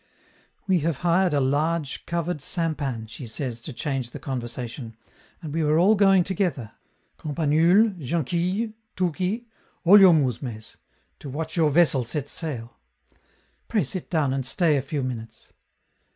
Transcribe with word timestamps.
"We 0.65 0.79
have 0.79 0.97
hired 1.05 1.31
a 1.31 1.39
large, 1.39 2.07
covered 2.07 2.41
sampan," 2.41 3.05
she 3.05 3.27
says 3.27 3.61
to 3.61 3.71
change 3.71 4.09
the 4.09 4.17
conversation, 4.19 4.97
"and 5.43 5.53
we 5.53 5.61
are 5.61 5.77
all 5.77 5.93
going 5.93 6.23
together 6.23 6.71
Campanule, 7.19 7.95
Jonquille, 7.99 8.73
Touki, 8.97 9.45
all 9.83 9.99
your 9.99 10.13
mousmes 10.15 10.77
to 11.19 11.29
watch 11.29 11.55
your 11.55 11.69
vessel 11.69 12.03
set 12.03 12.27
sail. 12.27 12.77
Pray 13.67 13.83
sit 13.83 14.09
down 14.09 14.33
and 14.33 14.43
stay 14.43 14.75
a 14.75 14.81
few 14.81 15.03
minutes." 15.03 15.53